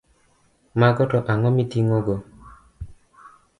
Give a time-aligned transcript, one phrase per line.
[0.79, 2.15] Mago to ang’o miting’ogo?